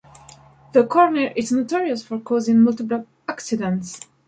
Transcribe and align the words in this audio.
The 0.71 0.83
corner 0.87 1.31
is 1.35 1.51
notorious 1.51 2.03
for 2.03 2.19
causing 2.19 2.63
multiple 2.63 3.05
accidents. 3.27 3.99